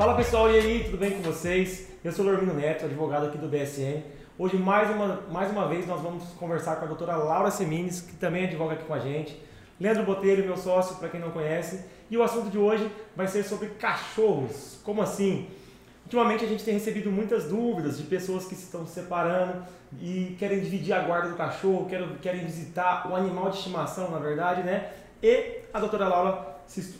Fala 0.00 0.14
pessoal, 0.14 0.50
e 0.50 0.56
aí, 0.56 0.84
tudo 0.84 0.96
bem 0.96 1.10
com 1.10 1.20
vocês? 1.20 1.90
Eu 2.02 2.10
sou 2.10 2.24
o 2.24 2.28
Lormino 2.30 2.54
Neto, 2.54 2.86
advogado 2.86 3.26
aqui 3.26 3.36
do 3.36 3.46
BSN. 3.46 4.02
Hoje, 4.38 4.56
mais 4.56 4.88
uma, 4.88 5.20
mais 5.30 5.50
uma 5.50 5.68
vez, 5.68 5.86
nós 5.86 6.00
vamos 6.00 6.24
conversar 6.38 6.76
com 6.76 6.86
a 6.86 6.88
doutora 6.88 7.16
Laura 7.16 7.50
Semines, 7.50 8.00
que 8.00 8.16
também 8.16 8.46
advoga 8.46 8.72
aqui 8.72 8.84
com 8.84 8.94
a 8.94 8.98
gente. 8.98 9.38
Leandro 9.78 10.04
Botelho, 10.04 10.42
meu 10.42 10.56
sócio, 10.56 10.96
para 10.96 11.10
quem 11.10 11.20
não 11.20 11.30
conhece. 11.32 11.84
E 12.10 12.16
o 12.16 12.22
assunto 12.22 12.48
de 12.48 12.56
hoje 12.56 12.90
vai 13.14 13.28
ser 13.28 13.42
sobre 13.42 13.68
cachorros. 13.78 14.80
Como 14.84 15.02
assim? 15.02 15.46
Ultimamente 16.04 16.46
a 16.46 16.48
gente 16.48 16.64
tem 16.64 16.72
recebido 16.72 17.10
muitas 17.10 17.44
dúvidas 17.50 17.98
de 17.98 18.04
pessoas 18.04 18.46
que 18.46 18.54
estão 18.54 18.86
se 18.86 18.94
separando 18.94 19.62
e 20.00 20.34
querem 20.38 20.60
dividir 20.60 20.94
a 20.94 21.00
guarda 21.00 21.28
do 21.28 21.36
cachorro, 21.36 21.84
querem, 21.84 22.08
querem 22.22 22.46
visitar 22.46 23.06
o 23.06 23.14
animal 23.14 23.50
de 23.50 23.58
estimação, 23.58 24.10
na 24.10 24.18
verdade, 24.18 24.62
né? 24.62 24.92
E 25.22 25.58
a 25.74 25.78
doutora 25.78 26.08
Laura 26.08 26.49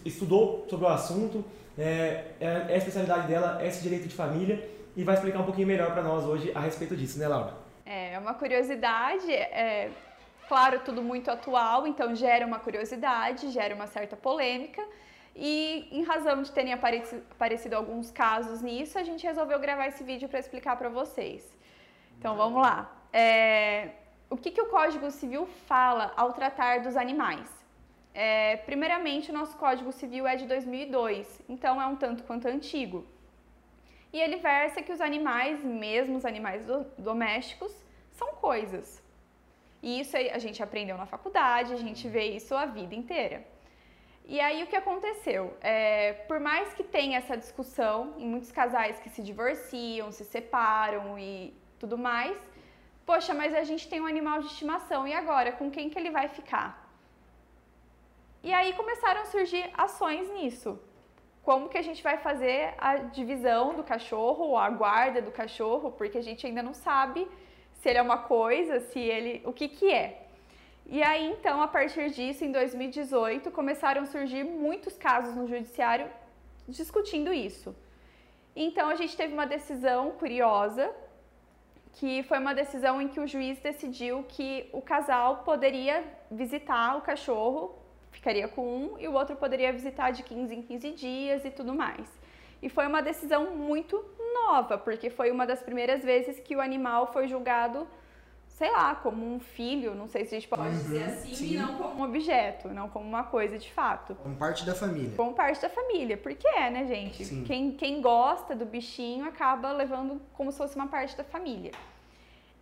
estudou 0.05 0.67
sobre 0.69 0.87
o 0.87 0.89
assunto, 0.89 1.45
é, 1.79 2.33
é, 2.41 2.67
é 2.69 2.75
a 2.75 2.77
especialidade 2.77 3.29
dela, 3.29 3.63
é 3.63 3.69
esse 3.69 3.83
direito 3.83 4.09
de 4.09 4.15
família 4.15 4.69
e 4.97 5.05
vai 5.05 5.15
explicar 5.15 5.41
um 5.41 5.45
pouquinho 5.45 5.69
melhor 5.69 5.93
para 5.93 6.03
nós 6.03 6.25
hoje 6.25 6.53
a 6.55 6.61
respeito 6.61 6.97
disso, 6.97 7.19
né, 7.19 7.29
Laura? 7.29 7.55
É 7.87 8.19
uma 8.19 8.35
curiosidade, 8.35 9.33
é, 9.33 9.91
claro, 10.49 10.81
tudo 10.81 11.03
muito 11.03 11.31
atual, 11.31 11.87
então 11.87 12.15
gera 12.15 12.47
uma 12.47 12.59
curiosidade, 12.59 13.51
gera 13.51 13.75
uma 13.75 13.87
certa 13.87 14.17
polêmica. 14.17 14.83
E 15.35 15.89
em 15.93 16.03
razão 16.03 16.43
de 16.43 16.51
terem 16.51 16.73
aparecido, 16.73 17.23
aparecido 17.31 17.77
alguns 17.77 18.11
casos 18.11 18.61
nisso, 18.61 18.99
a 18.99 19.03
gente 19.03 19.25
resolveu 19.25 19.59
gravar 19.59 19.87
esse 19.87 20.03
vídeo 20.03 20.29
para 20.29 20.41
explicar 20.41 20.77
para 20.77 20.89
vocês. 20.89 21.49
Então 22.19 22.37
vamos 22.37 22.61
lá. 22.61 22.93
É, 23.13 23.91
o 24.29 24.37
que, 24.37 24.51
que 24.51 24.61
o 24.61 24.67
Código 24.67 25.11
Civil 25.11 25.47
fala 25.67 26.13
ao 26.17 26.33
tratar 26.33 26.81
dos 26.81 26.97
animais? 26.97 27.60
É, 28.13 28.57
primeiramente, 28.59 29.31
o 29.31 29.35
nosso 29.35 29.57
Código 29.57 29.93
Civil 29.93 30.27
é 30.27 30.37
de 30.37 30.47
2002, 30.47 31.43
então 31.49 31.81
é 31.81 31.87
um 31.87 31.97
tanto 31.97 32.25
quanto 32.25 32.49
antigo. 32.49 33.07
E 34.13 34.19
ele 34.19 34.37
versa 34.37 34.83
que 34.83 34.93
os 34.93 35.01
animais, 35.01 35.63
mesmo 35.63 36.17
os 36.17 36.25
animais 36.25 36.65
do, 36.65 36.85
domésticos, 36.99 37.73
são 38.11 38.33
coisas. 38.35 39.03
E 39.83 40.01
isso 40.01 40.17
a 40.17 40.39
gente 40.39 40.63
aprendeu 40.63 40.97
na 40.97 41.07
faculdade, 41.07 41.73
a 41.73 41.77
gente 41.77 42.09
vê 42.09 42.25
isso 42.25 42.55
a 42.55 42.67
vida 42.67 42.95
inteira. 42.95 43.47
E 44.27 44.39
aí 44.41 44.63
o 44.63 44.67
que 44.67 44.77
aconteceu? 44.77 45.57
É, 45.61 46.13
por 46.29 46.39
mais 46.39 46.73
que 46.75 46.83
tenha 46.85 47.19
essa 47.19 47.37
discussão 47.37 48.15
em 48.19 48.29
muitos 48.29 48.53
casais 48.53 48.99
que 49.01 49.09
se 49.09 49.23
divorciam, 49.23 50.13
se 50.13 50.25
separam 50.25 51.19
e 51.19 51.55
tudo 51.79 51.97
mais, 51.97 52.37
poxa, 53.07 53.33
mas 53.33 53.55
a 53.55 53.65
gente 53.65 53.89
tem 53.89 54.01
um 54.01 54.07
animal 54.07 54.41
de 54.41 54.47
estimação 54.47 55.09
e 55.09 55.13
agora 55.13 55.53
com 55.53 55.71
quem 55.71 55.89
que 55.89 55.99
ele 55.99 56.11
vai 56.11 56.29
ficar? 56.29 56.90
E 58.43 58.53
aí 58.53 58.73
começaram 58.73 59.21
a 59.23 59.27
surgir 59.27 59.71
ações 59.75 60.31
nisso. 60.31 60.79
Como 61.43 61.69
que 61.69 61.77
a 61.77 61.83
gente 61.83 62.03
vai 62.03 62.17
fazer 62.17 62.75
a 62.79 62.97
divisão 62.97 63.75
do 63.75 63.83
cachorro 63.83 64.57
a 64.57 64.71
guarda 64.71 65.21
do 65.21 65.31
cachorro, 65.31 65.93
porque 65.93 66.19
a 66.19 66.23
gente 66.23 66.47
ainda 66.47 66.63
não 66.63 66.73
sabe 66.73 67.29
se 67.75 67.89
ele 67.89 67.99
é 67.99 68.03
uma 68.03 68.19
coisa, 68.19 68.81
se 68.81 68.99
ele, 68.99 69.43
o 69.45 69.53
que 69.53 69.69
que 69.69 69.93
é. 69.93 70.27
E 70.87 71.03
aí 71.03 71.31
então, 71.31 71.61
a 71.63 71.69
partir 71.69 72.11
disso, 72.11 72.45
em 72.45 72.53
2018, 72.53 73.51
começaram 73.51 74.03
a 74.03 74.07
surgir 74.07 74.45
muitos 74.45 74.97
casos 74.97 75.35
no 75.37 75.47
judiciário 75.47 76.09
discutindo 76.69 77.33
isso. 77.33 77.75
Então 78.57 78.89
a 78.89 78.95
gente 78.95 79.17
teve 79.17 79.33
uma 79.33 79.47
decisão 79.47 80.13
curiosa, 80.13 80.91
que 81.93 82.23
foi 82.25 82.39
uma 82.39 82.55
decisão 82.55 83.01
em 83.01 83.09
que 83.09 83.21
o 83.21 83.27
juiz 83.27 83.59
decidiu 83.59 84.25
que 84.29 84.69
o 84.73 84.81
casal 84.81 85.39
poderia 85.39 86.05
visitar 86.31 86.97
o 86.97 87.03
cachorro 87.03 87.75
ficaria 88.11 88.49
com 88.49 88.67
um 88.67 88.99
e 88.99 89.09
o 89.09 89.13
outro 89.13 89.37
poderia 89.37 89.73
visitar 89.73 90.11
de 90.11 90.23
15 90.23 90.55
em 90.55 90.63
15 90.63 90.91
dias 90.93 91.45
e 91.45 91.51
tudo 91.51 91.75
mais. 91.75 92.07
E 92.63 92.69
foi 92.69 92.87
uma 92.87 93.01
decisão 93.01 93.57
muito 93.57 94.05
nova, 94.35 94.77
porque 94.77 95.09
foi 95.09 95.31
uma 95.31 95.47
das 95.47 95.63
primeiras 95.63 96.03
vezes 96.03 96.39
que 96.41 96.55
o 96.55 96.61
animal 96.61 97.11
foi 97.11 97.27
julgado, 97.27 97.89
sei 98.49 98.71
lá, 98.71 98.95
como 98.95 99.25
um 99.25 99.41
filho, 99.41 99.95
não 99.95 100.07
sei 100.07 100.27
se 100.27 100.35
a 100.35 100.39
gente 100.39 100.49
pode 100.49 100.63
uhum, 100.63 100.71
dizer 100.71 101.05
assim, 101.05 101.35
sim. 101.35 101.55
e 101.55 101.57
não 101.57 101.77
como 101.77 102.03
um 102.03 102.05
objeto, 102.05 102.69
não 102.69 102.91
como 102.91 103.09
uma 103.09 103.25
coisa 103.25 103.59
de 103.59 103.73
fato. 103.73 104.15
Como 104.17 104.37
parte 104.37 104.67
da 104.67 104.75
família. 104.75 105.17
Como 105.17 105.33
parte 105.33 105.63
da 105.63 105.71
família, 105.71 106.19
porque 106.19 106.47
é, 106.47 106.69
né, 106.69 106.85
gente? 106.85 107.25
Quem, 107.47 107.73
quem 107.73 108.03
gosta 108.03 108.55
do 108.55 108.67
bichinho 108.67 109.25
acaba 109.25 109.73
levando 109.73 110.21
como 110.35 110.53
se 110.53 110.59
fosse 110.59 110.77
uma 110.77 110.89
parte 110.89 111.17
da 111.17 111.25
família. 111.25 111.73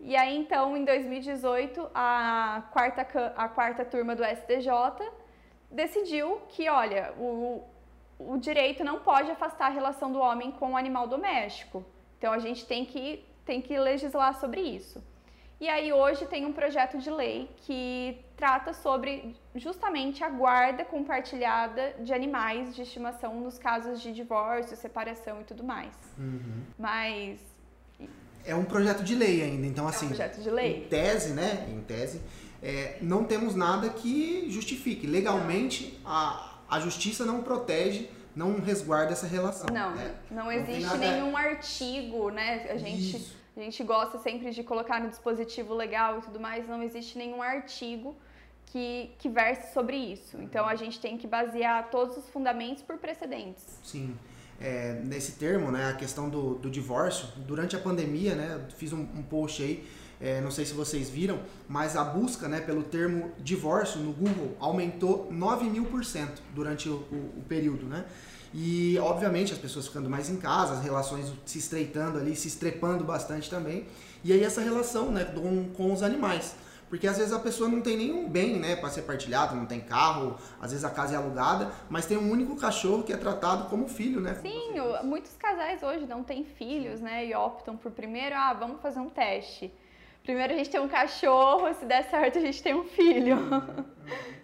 E 0.01 0.15
aí, 0.15 0.39
então, 0.39 0.77
em 0.77 0.85
2018, 0.85 1.91
a 1.93 2.63
quarta, 2.71 3.03
a 3.37 3.49
quarta 3.49 3.85
turma 3.85 4.15
do 4.15 4.23
STJ 4.23 4.71
decidiu 5.71 6.41
que, 6.49 6.69
olha, 6.69 7.13
o, 7.19 7.65
o 8.19 8.37
direito 8.39 8.85
não 8.85 9.01
pode 9.01 9.31
afastar 9.31 9.67
a 9.67 9.71
relação 9.71 10.11
do 10.13 10.19
homem 10.19 10.51
com 10.53 10.73
o 10.73 10.77
animal 10.77 11.07
doméstico. 11.07 11.85
Então 12.19 12.33
a 12.33 12.39
gente 12.39 12.67
tem 12.67 12.85
que, 12.85 13.25
tem 13.45 13.61
que 13.61 13.79
legislar 13.79 14.39
sobre 14.39 14.61
isso. 14.61 15.03
E 15.61 15.69
aí 15.69 15.93
hoje 15.93 16.25
tem 16.27 16.47
um 16.47 16.53
projeto 16.53 16.99
de 16.99 17.11
lei 17.11 17.51
que 17.63 18.25
trata 18.37 18.73
sobre 18.73 19.35
justamente 19.57 20.23
a 20.23 20.29
guarda 20.29 20.85
compartilhada 20.85 21.95
de 21.99 22.15
animais 22.15 22.77
de 22.77 22.83
estimação 22.83 23.41
nos 23.41 23.59
casos 23.59 24.01
de 24.01 24.13
divórcio, 24.13 24.77
separação 24.77 25.41
e 25.41 25.45
tudo 25.45 25.65
mais. 25.65 25.93
Uhum. 26.17 26.63
Mas 26.79 27.41
é 28.45 28.55
um 28.55 28.65
projeto 28.65 29.03
de 29.03 29.17
lei 29.17 29.43
ainda, 29.43 29.67
então 29.67 29.89
assim. 29.89 30.07
É 30.07 30.09
um 30.09 30.13
assim, 30.13 30.17
projeto 30.17 30.43
de 30.43 30.51
lei. 30.51 30.85
Em 30.85 30.89
tese, 30.89 31.35
né? 31.35 31.67
Em 31.69 31.81
tese, 31.81 32.23
é, 32.63 32.99
não 33.01 33.25
temos 33.25 33.55
nada 33.55 33.89
que 33.89 34.51
justifique. 34.51 35.07
Legalmente, 35.07 35.99
a, 36.05 36.59
a 36.69 36.81
justiça 36.81 37.25
não 37.25 37.43
protege, 37.43 38.11
não 38.35 38.61
resguarda 38.61 39.13
essa 39.13 39.27
relação. 39.27 39.69
Não, 39.73 39.95
né? 39.95 40.15
não 40.31 40.51
existe 40.51 40.83
não 40.83 40.97
nenhum 40.97 41.37
artigo, 41.37 42.31
né? 42.31 42.67
A 42.71 42.77
gente, 42.77 43.33
a 43.57 43.61
gente 43.61 43.83
gosta 43.85 44.19
sempre 44.19 44.51
de 44.51 44.63
colocar 44.63 45.01
no 45.01 45.09
dispositivo 45.09 45.75
legal 45.75 46.19
e 46.19 46.23
tudo 46.23 46.41
mais, 46.41 46.69
não 46.69 46.83
existe 46.83 47.17
nenhum 47.17 47.43
artigo 47.43 48.17
que, 48.67 49.11
que 49.19 49.29
verse 49.29 49.73
sobre 49.73 49.97
isso. 49.97 50.37
Então 50.41 50.67
a 50.67 50.75
gente 50.75 51.01
tem 51.01 51.17
que 51.17 51.27
basear 51.27 51.91
todos 51.91 52.17
os 52.17 52.29
fundamentos 52.29 52.83
por 52.83 52.99
precedentes. 52.99 53.65
Sim. 53.83 54.17
É, 54.61 55.01
nesse 55.05 55.33
termo, 55.33 55.71
né, 55.71 55.89
a 55.91 55.95
questão 55.95 56.29
do, 56.29 56.55
do 56.57 56.69
divórcio, 56.69 57.29
durante 57.47 57.77
a 57.77 57.79
pandemia, 57.79 58.35
né, 58.35 58.67
fiz 58.77 58.93
um, 58.93 59.03
um 59.03 59.23
post 59.23 59.63
aí 59.63 59.89
é, 60.21 60.41
não 60.41 60.51
sei 60.51 60.65
se 60.65 60.75
vocês 60.75 61.09
viram, 61.09 61.41
mas 61.69 61.97
a 61.97 62.03
busca 62.03 62.49
né, 62.49 62.61
pelo 62.61 62.83
termo 62.83 63.31
divórcio 63.39 64.01
no 64.01 64.13
Google 64.13 64.57
aumentou 64.59 65.29
9 65.31 65.67
mil 65.67 65.85
por 65.85 66.05
cento 66.05 66.43
durante 66.55 66.89
o, 66.89 66.95
o, 67.13 67.39
o, 67.39 67.45
período, 67.49 67.87
né? 67.87 68.05
E, 68.53 68.99
obviamente, 68.99 69.53
as 69.53 69.59
pessoas 69.59 69.87
ficando 69.87 70.09
mais 70.09 70.29
em 70.31 70.37
casa, 70.37 70.75
as 70.75 70.83
relações 70.83 71.33
se 71.45 71.59
estreitando 71.59 72.19
ali, 72.19 72.35
se 72.35 72.49
estrepando 72.49 73.05
bastante 73.05 73.49
também. 73.49 73.87
E 74.25 74.33
aí 74.33 74.43
essa 74.43 74.61
relação 74.61 75.13
né, 75.13 75.25
com, 75.25 75.69
com 75.69 75.93
os 75.93 76.03
animais. 76.03 76.57
Porque 76.89 77.07
às 77.07 77.19
vezes 77.19 77.33
a 77.33 77.39
pessoa 77.39 77.69
não 77.69 77.83
tem 77.83 77.97
nenhum 77.97 78.29
bem, 78.29 78.59
né, 78.59 78.75
para 78.75 78.89
ser 78.89 79.03
partilhado, 79.03 79.55
não 79.55 79.67
tem 79.67 79.79
carro, 79.79 80.37
às 80.61 80.71
vezes 80.71 80.85
a 80.85 80.91
casa 80.91 81.15
é 81.15 81.17
alugada, 81.19 81.71
mas 81.91 82.07
tem 82.07 82.17
um 82.17 82.31
único 82.31 82.57
cachorro 82.57 83.03
que 83.03 83.13
é 83.13 83.17
tratado 83.17 83.69
como 83.69 83.87
filho, 83.87 84.21
né? 84.21 84.39
Sim, 84.41 84.73
muitos 85.05 85.37
casais 85.37 85.83
hoje 85.83 86.07
não 86.07 86.25
têm 86.25 86.45
filhos, 86.45 87.01
né, 87.01 87.27
e 87.27 87.35
optam 87.35 87.77
por 87.77 87.93
primeiro, 87.93 88.35
ah, 88.35 88.55
vamos 88.55 88.81
fazer 88.81 89.01
um 89.01 89.11
teste. 89.11 89.71
Primeiro 90.29 90.53
a 90.53 90.57
gente 90.59 90.69
tem 90.69 90.79
um 90.79 90.89
cachorro, 90.89 91.73
se 91.73 91.87
der 91.87 92.05
certo 92.11 92.37
a 92.37 92.41
gente 92.43 92.63
tem 92.63 92.75
um 92.75 92.85
filho. 92.85 93.39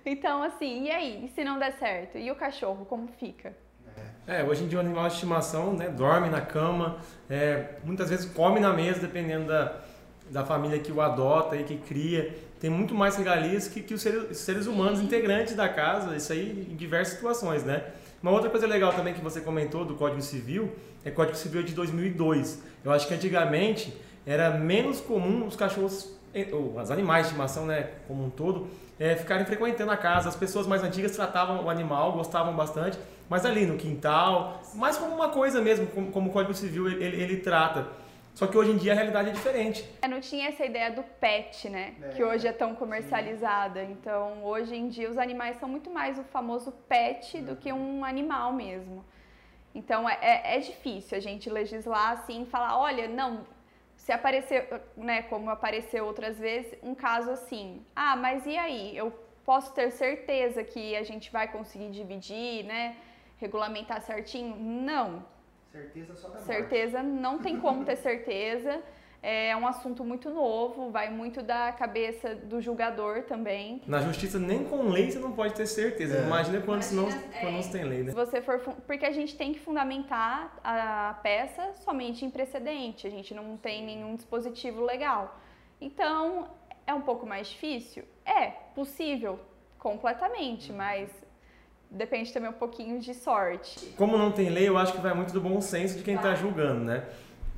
Então, 0.07 0.43
assim, 0.43 0.85
e 0.85 0.91
aí? 0.91 1.25
E 1.25 1.29
se 1.29 1.43
não 1.43 1.59
der 1.59 1.73
certo? 1.79 2.19
E 2.19 2.31
o 2.31 2.35
cachorro, 2.35 2.85
como 2.85 3.09
fica? 3.19 3.57
É, 4.27 4.43
hoje 4.45 4.65
em 4.65 4.69
dia 4.69 4.77
o 4.77 4.81
animal 4.83 5.09
de 5.09 5.15
estimação 5.15 5.73
né, 5.73 5.89
dorme 5.89 6.29
na 6.29 6.43
cama, 6.43 6.99
é, 7.29 7.77
muitas 7.83 8.11
vezes 8.11 8.31
come 8.31 8.61
na 8.61 8.71
mesa, 8.75 9.01
dependendo 9.01 9.47
da, 9.47 9.81
da 10.31 10.45
família 10.45 10.79
que 10.79 10.93
o 10.93 11.01
adota 11.01 11.57
e 11.57 11.65
que 11.65 11.79
cria. 11.79 12.37
Tem 12.61 12.69
muito 12.69 12.95
mais 12.95 13.17
regalias 13.17 13.67
que, 13.67 13.83
que 13.83 13.95
os 13.95 14.03
seres, 14.03 14.37
seres 14.37 14.67
humanos 14.67 15.01
integrantes 15.01 15.57
da 15.57 15.71
casa, 15.71 16.15
isso 16.15 16.35
aí 16.35 16.69
em 16.71 16.77
diversas 16.77 17.15
situações, 17.15 17.65
né? 17.65 17.83
Uma 18.23 18.31
outra 18.33 18.51
coisa 18.51 18.67
legal 18.67 18.93
também 18.93 19.15
que 19.15 19.23
você 19.23 19.41
comentou 19.41 19.87
do 19.87 19.95
Código 19.95 20.21
Civil, 20.21 20.71
é 21.03 21.09
o 21.09 21.15
Código 21.15 21.39
Civil 21.39 21.63
de 21.63 21.73
2002. 21.73 22.63
Eu 22.85 22.93
acho 22.93 23.09
que 23.09 23.15
antigamente 23.15 23.91
era 24.27 24.51
menos 24.51 25.01
comum 25.01 25.47
os 25.47 25.57
cachorros, 25.57 26.13
ou 26.53 26.79
os 26.79 26.91
animais 26.91 27.27
de 27.27 27.33
estimação, 27.33 27.67
né, 27.67 27.91
como 28.09 28.25
um 28.25 28.31
todo, 28.31 28.69
é, 28.99 29.15
ficarem 29.17 29.45
frequentando 29.45 29.91
a 29.91 29.97
casa. 29.97 30.29
As 30.29 30.37
pessoas 30.37 30.67
mais 30.67 30.83
antigas 30.83 31.13
tratavam 31.13 31.65
o 31.65 31.71
animal, 31.71 32.13
gostavam 32.13 32.55
bastante, 32.55 32.99
mas 33.29 33.45
ali 33.45 33.67
no 33.67 33.77
quintal, 33.77 34.61
mais 34.75 34.97
como 34.97 35.15
uma 35.15 35.29
coisa 35.29 35.61
mesmo, 35.61 35.87
como, 35.89 36.11
como 36.11 36.31
o 36.31 36.33
Código 36.33 36.55
Civil 36.55 36.89
ele, 36.89 37.23
ele, 37.23 37.37
trata. 37.39 37.87
Só 38.35 38.49
que 38.49 38.59
hoje 38.59 38.73
em 38.73 38.77
dia 38.77 38.93
a 38.93 38.95
realidade 38.97 39.31
é 39.31 39.33
diferente. 39.33 39.89
Eu 40.03 40.09
não 40.09 40.21
tinha 40.21 40.49
essa 40.49 40.65
ideia 40.65 40.91
do 40.91 41.05
pet, 41.05 41.69
né? 41.69 41.95
É, 42.03 42.09
que 42.09 42.25
hoje 42.25 42.49
é 42.49 42.53
tão 42.53 42.75
comercializada. 42.75 43.85
Sim. 43.85 43.93
Então, 43.93 44.45
hoje 44.45 44.75
em 44.75 44.89
dia, 44.89 45.09
os 45.09 45.17
animais 45.17 45.57
são 45.59 45.69
muito 45.69 45.89
mais 45.89 46.19
o 46.19 46.25
famoso 46.25 46.73
pet 46.89 47.41
do 47.41 47.55
que 47.55 47.73
um 47.73 48.05
animal 48.05 48.53
mesmo. 48.53 49.05
Então, 49.73 50.09
é, 50.09 50.19
é, 50.21 50.57
é 50.57 50.59
difícil 50.59 51.17
a 51.17 51.21
gente 51.21 51.49
legislar 51.49 52.11
assim 52.11 52.43
e 52.43 52.47
falar: 52.47 52.77
olha, 52.77 53.07
não, 53.07 53.47
se 54.05 54.13
aparecer, 54.13 54.69
né, 54.99 55.23
como 55.23 55.49
apareceu 55.49 56.05
outras 56.05 56.39
vezes, 56.39 56.75
um 56.83 56.95
caso 56.95 57.31
assim, 57.31 57.83
ah, 57.97 58.15
mas 58.15 58.45
e 58.45 58.55
aí? 58.55 58.95
Eu 58.95 59.11
posso 59.47 59.73
ter 59.73 59.91
certeza 59.91 60.63
que 60.63 60.95
a 60.95 61.03
gente 61.03 61.33
vai 61.33 61.51
conseguir 61.51 61.91
dividir, 61.91 62.65
né, 62.67 62.97
regulamentar 63.39 64.03
certinho? 64.03 64.57
Não. 64.57 65.25
Certeza 65.73 66.15
só 66.17 66.29
da 66.29 66.39
Certeza, 66.41 67.03
não 67.03 67.39
tem 67.39 67.59
como 67.59 67.83
ter 67.83 67.97
certeza. 67.97 68.83
É 69.27 69.57
um 69.57 69.67
assunto 69.67 70.05
muito 70.05 70.29
novo, 70.29 70.91
vai 70.91 71.09
muito 71.09 71.43
da 71.43 71.73
cabeça 71.73 72.35
do 72.35 72.61
julgador 72.61 73.23
também. 73.23 73.81
Na 73.87 74.03
justiça, 74.03 74.39
nem 74.39 74.63
com 74.65 74.91
lei 74.91 75.11
você 75.11 75.19
não 75.19 75.33
pode 75.33 75.55
ter 75.55 75.65
certeza. 75.65 76.19
É. 76.19 76.27
Imagina 76.27 76.61
quando, 76.61 76.83
Imagina, 76.83 77.03
não, 77.03 77.09
é, 77.09 77.41
quando 77.41 77.55
não 77.55 77.63
se 77.63 77.73
tem 77.73 77.85
lei, 77.85 78.03
né? 78.03 78.11
Se 78.11 78.15
você 78.15 78.43
for. 78.43 78.59
Porque 78.87 79.07
a 79.07 79.13
gente 79.13 79.35
tem 79.35 79.55
que 79.55 79.61
fundamentar 79.61 80.55
a 80.63 81.19
peça 81.23 81.73
somente 81.77 82.23
em 82.23 82.29
precedente, 82.29 83.07
a 83.07 83.11
gente 83.11 83.33
não 83.33 83.57
tem 83.57 83.83
nenhum 83.87 84.15
dispositivo 84.15 84.85
legal. 84.85 85.41
Então, 85.81 86.51
é 86.87 86.93
um 86.93 87.01
pouco 87.01 87.27
mais 87.27 87.49
difícil? 87.49 88.05
É, 88.27 88.49
possível, 88.75 89.41
completamente, 89.79 90.71
mas 90.71 91.09
depende 91.91 92.31
também 92.31 92.51
um 92.51 92.55
pouquinho 92.55 93.01
de 93.01 93.15
sorte. 93.15 93.87
Como 93.97 94.19
não 94.19 94.33
tem 94.33 94.51
lei, 94.51 94.69
eu 94.69 94.77
acho 94.77 94.93
que 94.93 95.01
vai 95.01 95.15
muito 95.15 95.33
do 95.33 95.41
bom 95.41 95.63
senso 95.63 95.97
de 95.97 96.03
quem 96.03 96.17
está 96.17 96.35
julgando, 96.35 96.85
né? 96.85 97.09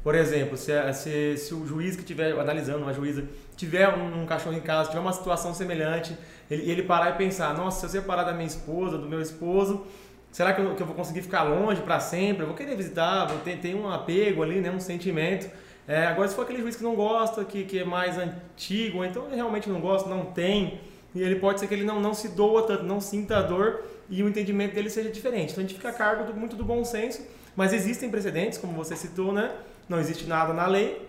Por 0.06 0.14
exemplo, 0.14 0.56
se, 0.56 0.70
se, 0.92 1.36
se, 1.36 1.52
o 1.52 1.66
juiz 1.66 1.96
que 1.96 2.02
estiver 2.02 2.30
analisando, 2.38 2.78
uma 2.78 2.92
juíza, 2.92 3.24
tiver 3.56 3.88
um, 3.88 4.22
um, 4.22 4.24
cachorro 4.24 4.56
em 4.56 4.60
casa, 4.60 4.88
tiver 4.88 5.00
uma 5.00 5.12
situação 5.12 5.52
semelhante, 5.52 6.16
ele, 6.48 6.70
ele 6.70 6.82
parar 6.84 7.10
e 7.10 7.12
pensar, 7.14 7.52
nossa, 7.54 7.80
se 7.80 7.96
eu 7.96 8.02
separar 8.02 8.22
da 8.22 8.32
minha 8.32 8.46
esposa, 8.46 8.96
do 8.96 9.08
meu 9.08 9.20
esposo, 9.20 9.84
será 10.30 10.52
que 10.52 10.60
eu, 10.60 10.76
que 10.76 10.80
eu 10.80 10.86
vou 10.86 10.94
conseguir 10.94 11.22
ficar 11.22 11.42
longe 11.42 11.82
para 11.82 11.98
sempre? 11.98 12.44
Eu 12.44 12.46
vou 12.46 12.54
querer 12.54 12.76
visitar, 12.76 13.24
vou 13.24 13.40
ter, 13.40 13.58
ter 13.58 13.74
um 13.74 13.90
apego 13.90 14.44
ali, 14.44 14.60
né, 14.60 14.70
um 14.70 14.78
sentimento. 14.78 15.50
É, 15.88 16.06
agora, 16.06 16.28
se 16.28 16.36
for 16.36 16.42
aquele 16.42 16.60
juiz 16.60 16.76
que 16.76 16.84
não 16.84 16.94
gosta, 16.94 17.44
que, 17.44 17.64
que 17.64 17.80
é 17.80 17.84
mais 17.84 18.16
antigo, 18.16 19.04
então 19.04 19.26
ele 19.26 19.34
realmente 19.34 19.68
não 19.68 19.80
gosta, 19.80 20.08
não 20.08 20.26
tem, 20.26 20.80
e 21.16 21.20
ele 21.20 21.34
pode 21.34 21.58
ser 21.58 21.66
que 21.66 21.74
ele 21.74 21.84
não, 21.84 22.00
não 22.00 22.14
se 22.14 22.28
doa 22.28 22.64
tanto, 22.64 22.84
não 22.84 23.00
sinta 23.00 23.38
a 23.38 23.42
dor 23.42 23.82
e 24.08 24.22
o 24.22 24.28
entendimento 24.28 24.74
dele 24.74 24.90
seja 24.90 25.10
diferente. 25.10 25.52
Então 25.52 25.64
a 25.64 25.66
gente 25.66 25.76
fica 25.76 25.90
a 25.90 25.92
cargo 25.92 26.24
do, 26.24 26.38
muito 26.38 26.56
do 26.56 26.64
bom 26.64 26.84
senso, 26.84 27.26
mas 27.54 27.72
existem 27.72 28.10
precedentes, 28.10 28.58
como 28.58 28.72
você 28.72 28.96
citou, 28.96 29.32
né? 29.32 29.54
não 29.88 29.98
existe 29.98 30.26
nada 30.26 30.52
na 30.52 30.66
lei. 30.66 31.06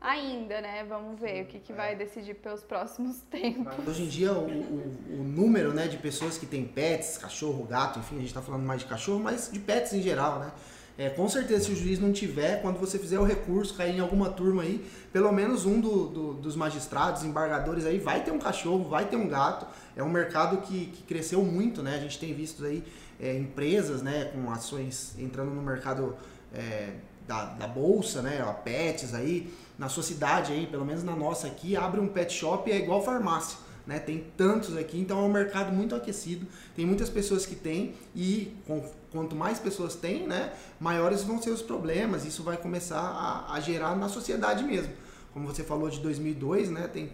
Ainda, 0.00 0.60
né? 0.60 0.84
Vamos 0.86 1.18
ver 1.18 1.44
o 1.44 1.46
que, 1.46 1.58
que 1.58 1.72
vai 1.72 1.92
é. 1.92 1.96
decidir 1.96 2.34
pelos 2.34 2.62
próximos 2.62 3.20
tempos. 3.30 3.72
Hoje 3.86 4.02
em 4.02 4.08
dia, 4.08 4.32
o, 4.32 4.46
o, 4.46 5.20
o, 5.20 5.24
número 5.24 5.72
né, 5.72 5.88
de 5.88 5.96
pessoas 5.96 6.36
que 6.36 6.44
têm 6.44 6.64
pets, 6.64 7.16
cachorro, 7.16 7.64
gato, 7.64 7.98
enfim, 7.98 8.16
a 8.16 8.18
gente 8.18 8.28
está 8.28 8.42
falando 8.42 8.64
mais 8.64 8.82
de 8.82 8.86
cachorro, 8.86 9.20
mas 9.20 9.50
de 9.50 9.58
pets 9.58 9.94
em 9.94 10.02
geral, 10.02 10.40
né? 10.40 10.52
É, 10.96 11.10
com 11.10 11.28
certeza, 11.28 11.64
se 11.64 11.72
o 11.72 11.76
juiz 11.76 11.98
não 11.98 12.12
tiver, 12.12 12.62
quando 12.62 12.78
você 12.78 12.98
fizer 13.00 13.18
o 13.18 13.24
recurso, 13.24 13.74
cair 13.74 13.96
em 13.96 14.00
alguma 14.00 14.30
turma 14.30 14.62
aí, 14.62 14.84
pelo 15.12 15.32
menos 15.32 15.66
um 15.66 15.80
do, 15.80 16.06
do, 16.06 16.34
dos 16.34 16.54
magistrados, 16.54 17.24
embargadores 17.24 17.84
aí, 17.84 17.98
vai 17.98 18.22
ter 18.22 18.30
um 18.30 18.38
cachorro, 18.38 18.88
vai 18.88 19.04
ter 19.06 19.16
um 19.16 19.28
gato. 19.28 19.66
É 19.96 20.02
um 20.02 20.08
mercado 20.08 20.58
que, 20.58 20.86
que 20.86 21.02
cresceu 21.02 21.42
muito, 21.42 21.82
né? 21.82 21.96
A 21.96 22.00
gente 22.00 22.18
tem 22.18 22.32
visto 22.32 22.64
aí 22.64 22.84
é, 23.20 23.36
empresas 23.36 24.02
né, 24.02 24.26
com 24.26 24.50
ações 24.52 25.14
entrando 25.18 25.50
no 25.50 25.62
mercado 25.62 26.16
é, 26.52 26.90
da, 27.26 27.44
da 27.46 27.66
bolsa, 27.66 28.22
né? 28.22 28.40
A 28.40 28.52
Pets 28.52 29.14
aí, 29.14 29.52
na 29.76 29.88
sua 29.88 30.02
cidade 30.04 30.52
aí, 30.52 30.66
pelo 30.66 30.84
menos 30.84 31.02
na 31.02 31.16
nossa 31.16 31.48
aqui, 31.48 31.76
abre 31.76 31.98
um 32.00 32.06
pet 32.06 32.32
shop 32.32 32.70
é 32.70 32.76
igual 32.76 33.02
farmácia. 33.02 33.58
Né? 33.86 33.98
Tem 33.98 34.24
tantos 34.36 34.76
aqui, 34.76 34.98
então 34.98 35.18
é 35.18 35.22
um 35.22 35.32
mercado 35.32 35.72
muito 35.72 35.94
aquecido. 35.94 36.46
Tem 36.74 36.86
muitas 36.86 37.10
pessoas 37.10 37.44
que 37.44 37.54
têm 37.54 37.94
e 38.14 38.52
com, 38.66 38.82
quanto 39.12 39.36
mais 39.36 39.58
pessoas 39.58 39.94
têm, 39.94 40.26
né, 40.26 40.52
maiores 40.80 41.22
vão 41.22 41.40
ser 41.40 41.50
os 41.50 41.62
problemas. 41.62 42.24
Isso 42.24 42.42
vai 42.42 42.56
começar 42.56 42.98
a, 42.98 43.52
a, 43.54 43.60
gerar 43.60 43.94
na 43.96 44.08
sociedade 44.08 44.64
mesmo. 44.64 44.92
Como 45.32 45.46
você 45.46 45.62
falou 45.62 45.90
de 45.90 46.00
2002, 46.00 46.70
né, 46.70 46.88
tem 46.92 47.10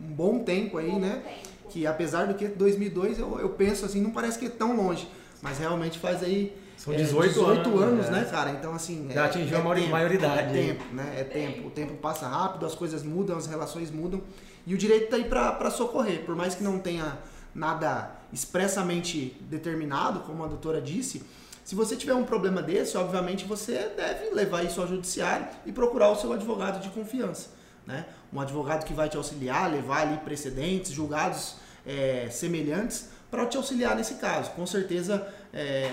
um 0.00 0.12
bom 0.12 0.40
tempo 0.40 0.78
aí, 0.78 0.98
né, 0.98 1.22
que 1.68 1.86
apesar 1.86 2.26
do 2.26 2.34
que 2.34 2.48
2002 2.48 3.18
eu, 3.18 3.38
eu 3.38 3.50
penso 3.50 3.84
assim, 3.84 4.00
não 4.00 4.10
parece 4.10 4.38
que 4.38 4.46
é 4.46 4.50
tão 4.50 4.74
longe, 4.76 5.08
mas 5.40 5.58
realmente 5.58 5.98
faz 5.98 6.22
aí 6.22 6.56
são 6.80 6.94
18, 6.94 7.24
é, 7.24 7.28
18 7.28 7.78
anos, 7.78 7.82
anos 8.06 8.08
né, 8.08 8.24
cara? 8.30 8.52
Então, 8.52 8.72
assim. 8.72 9.06
Já 9.12 9.24
é, 9.24 9.26
atingiu 9.26 9.58
é 9.58 9.60
a 9.60 9.74
tempo, 9.74 9.90
maioridade. 9.90 10.58
É 10.58 10.66
tempo, 10.66 10.94
né? 10.94 11.14
É 11.18 11.24
tempo. 11.24 11.68
O 11.68 11.70
tempo 11.70 11.94
passa 11.96 12.26
rápido, 12.26 12.64
as 12.64 12.74
coisas 12.74 13.02
mudam, 13.02 13.36
as 13.36 13.46
relações 13.46 13.90
mudam. 13.90 14.22
E 14.66 14.74
o 14.74 14.78
direito 14.78 15.04
está 15.04 15.16
aí 15.16 15.24
para 15.24 15.70
socorrer. 15.70 16.24
Por 16.24 16.34
mais 16.34 16.54
que 16.54 16.64
não 16.64 16.78
tenha 16.78 17.18
nada 17.54 18.10
expressamente 18.32 19.36
determinado, 19.42 20.20
como 20.20 20.42
a 20.42 20.46
doutora 20.46 20.80
disse, 20.80 21.22
se 21.62 21.74
você 21.74 21.96
tiver 21.96 22.14
um 22.14 22.24
problema 22.24 22.62
desse, 22.62 22.96
obviamente 22.96 23.44
você 23.44 23.92
deve 23.94 24.34
levar 24.34 24.64
isso 24.64 24.80
ao 24.80 24.88
judiciário 24.88 25.48
e 25.66 25.72
procurar 25.72 26.08
o 26.08 26.16
seu 26.16 26.32
advogado 26.32 26.80
de 26.80 26.88
confiança. 26.88 27.50
Né? 27.86 28.06
Um 28.32 28.40
advogado 28.40 28.86
que 28.86 28.94
vai 28.94 29.10
te 29.10 29.18
auxiliar, 29.18 29.70
levar 29.70 30.08
ali 30.08 30.16
precedentes, 30.16 30.92
julgados 30.92 31.56
é, 31.86 32.28
semelhantes, 32.30 33.10
para 33.30 33.44
te 33.44 33.58
auxiliar 33.58 33.94
nesse 33.94 34.14
caso. 34.14 34.52
Com 34.52 34.66
certeza. 34.66 35.28
É, 35.52 35.92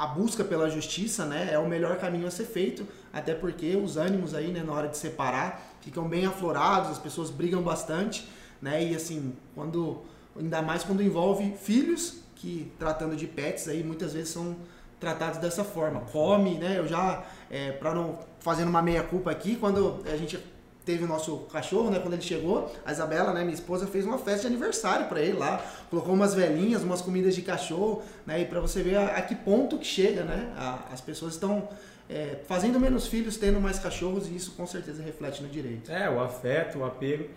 a 0.00 0.06
busca 0.06 0.42
pela 0.42 0.70
justiça 0.70 1.26
né, 1.26 1.50
é 1.52 1.58
o 1.58 1.68
melhor 1.68 1.98
caminho 1.98 2.26
a 2.26 2.30
ser 2.30 2.46
feito, 2.46 2.88
até 3.12 3.34
porque 3.34 3.76
os 3.76 3.98
ânimos 3.98 4.34
aí, 4.34 4.50
né, 4.50 4.62
na 4.62 4.72
hora 4.72 4.88
de 4.88 4.96
separar, 4.96 5.76
ficam 5.82 6.08
bem 6.08 6.24
aflorados, 6.24 6.90
as 6.90 6.98
pessoas 6.98 7.28
brigam 7.28 7.60
bastante, 7.60 8.26
né, 8.62 8.82
e 8.82 8.96
assim, 8.96 9.34
quando, 9.54 10.00
ainda 10.34 10.62
mais 10.62 10.82
quando 10.84 11.02
envolve 11.02 11.54
filhos, 11.54 12.22
que 12.34 12.72
tratando 12.78 13.14
de 13.14 13.26
pets 13.26 13.68
aí, 13.68 13.84
muitas 13.84 14.14
vezes 14.14 14.30
são 14.30 14.56
tratados 14.98 15.38
dessa 15.38 15.64
forma. 15.64 16.00
Come, 16.00 16.54
né, 16.54 16.78
eu 16.78 16.88
já, 16.88 17.22
é, 17.50 17.72
para 17.72 17.92
não, 17.92 18.20
fazendo 18.38 18.68
uma 18.68 18.80
meia 18.80 19.02
culpa 19.02 19.30
aqui, 19.30 19.54
quando 19.54 20.02
a 20.10 20.16
gente 20.16 20.42
teve 20.84 21.04
o 21.04 21.06
nosso 21.06 21.36
cachorro, 21.52 21.90
né? 21.90 21.98
Quando 21.98 22.14
ele 22.14 22.22
chegou, 22.22 22.72
a 22.84 22.92
Isabela, 22.92 23.32
né, 23.32 23.42
minha 23.42 23.54
esposa, 23.54 23.86
fez 23.86 24.04
uma 24.04 24.18
festa 24.18 24.42
de 24.42 24.46
aniversário 24.48 25.06
para 25.06 25.20
ele 25.20 25.38
lá, 25.38 25.64
colocou 25.88 26.14
umas 26.14 26.34
velhinhas, 26.34 26.82
umas 26.82 27.00
comidas 27.02 27.34
de 27.34 27.42
cachorro, 27.42 28.02
né? 28.26 28.40
E 28.40 28.44
para 28.44 28.60
você 28.60 28.82
ver 28.82 28.96
a, 28.96 29.16
a, 29.16 29.22
que 29.22 29.34
ponto 29.34 29.78
que 29.78 29.86
chega, 29.86 30.24
né? 30.24 30.52
A, 30.56 30.92
as 30.92 31.00
pessoas 31.00 31.34
estão 31.34 31.68
é, 32.08 32.38
fazendo 32.46 32.80
menos 32.80 33.06
filhos, 33.06 33.36
tendo 33.36 33.60
mais 33.60 33.78
cachorros 33.78 34.28
e 34.28 34.34
isso 34.34 34.52
com 34.52 34.66
certeza 34.66 35.02
reflete 35.02 35.42
no 35.42 35.48
direito. 35.48 35.90
É, 35.90 36.10
o 36.10 36.20
afeto, 36.20 36.78
o 36.78 36.84
apego. 36.84 37.28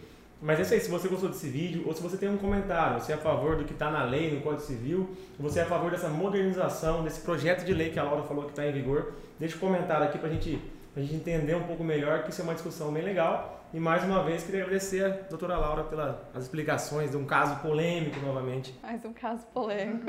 Mas 0.41 0.59
é 0.59 0.61
isso 0.63 0.73
aí, 0.73 0.79
se 0.81 0.89
você 0.89 1.07
gostou 1.07 1.29
desse 1.29 1.47
vídeo, 1.47 1.83
ou 1.85 1.95
se 1.95 2.01
você 2.01 2.17
tem 2.17 2.27
um 2.27 2.35
comentário, 2.35 2.99
você 2.99 3.13
é 3.13 3.15
a 3.15 3.17
favor 3.17 3.55
do 3.55 3.63
que 3.63 3.71
está 3.71 3.89
na 3.89 4.03
lei, 4.03 4.35
no 4.35 4.41
Código 4.41 4.61
Civil, 4.61 5.09
você 5.39 5.59
é 5.59 5.61
a 5.63 5.65
favor 5.65 5.89
dessa 5.89 6.09
modernização, 6.09 7.01
desse 7.01 7.21
projeto 7.21 7.63
de 7.63 7.73
lei 7.73 7.91
que 7.91 7.97
a 7.97 8.03
Laura 8.03 8.23
falou 8.23 8.43
que 8.43 8.49
está 8.49 8.67
em 8.67 8.73
vigor, 8.73 9.13
deixa 9.39 9.55
um 9.55 9.59
comentário 9.59 10.05
aqui 10.05 10.17
para 10.17 10.27
a 10.27 10.31
gente 10.33 10.61
a 10.95 11.01
gente 11.01 11.15
entender 11.15 11.55
um 11.55 11.63
pouco 11.63 11.83
melhor, 11.83 12.23
que 12.23 12.29
isso 12.29 12.41
é 12.41 12.43
uma 12.43 12.53
discussão 12.53 12.91
bem 12.91 13.03
legal. 13.03 13.61
E 13.73 13.79
mais 13.79 14.03
uma 14.03 14.23
vez 14.23 14.43
queria 14.43 14.61
agradecer 14.61 15.03
a 15.03 15.09
doutora 15.09 15.57
Laura 15.57 15.83
pelas 15.83 16.15
explicações 16.37 17.09
de 17.09 17.17
um 17.17 17.25
caso 17.25 17.59
polêmico 17.59 18.19
novamente. 18.19 18.77
Mais 18.83 19.03
um 19.03 19.11
caso 19.11 19.43
polêmico. 19.47 20.05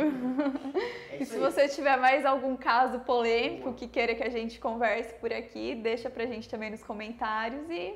É 1.11 1.17
e 1.23 1.25
se 1.25 1.39
você 1.39 1.67
tiver 1.69 1.97
mais 1.97 2.27
algum 2.27 2.57
caso 2.57 2.99
polêmico 3.01 3.73
que 3.73 3.89
queira 3.89 4.15
que 4.15 4.23
a 4.23 4.29
gente 4.29 4.61
converse 4.61 5.15
por 5.15 5.33
aqui, 5.33 5.75
deixa 5.77 6.11
pra 6.11 6.27
gente 6.27 6.47
também 6.47 6.71
nos 6.71 6.83
comentários 6.83 7.63
e. 7.71 7.95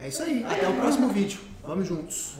É 0.00 0.06
isso 0.06 0.22
aí. 0.22 0.44
Até 0.44 0.68
o 0.68 0.74
próximo 0.74 1.08
vídeo. 1.08 1.40
Vamos 1.64 1.88
juntos. 1.88 2.38